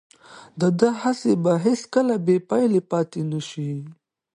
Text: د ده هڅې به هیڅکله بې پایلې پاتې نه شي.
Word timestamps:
د 0.59 0.61
ده 0.79 0.89
هڅې 1.01 1.31
به 1.43 1.53
هیڅکله 1.65 2.15
بې 2.25 2.37
پایلې 2.49 2.81
پاتې 2.91 3.21
نه 3.31 3.39
شي. 3.49 3.71